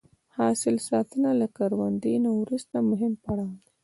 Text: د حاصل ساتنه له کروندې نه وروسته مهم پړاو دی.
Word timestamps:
د 0.03 0.03
حاصل 0.37 0.75
ساتنه 0.89 1.29
له 1.41 1.47
کروندې 1.57 2.13
نه 2.25 2.31
وروسته 2.41 2.75
مهم 2.91 3.13
پړاو 3.23 3.51
دی. 3.63 3.69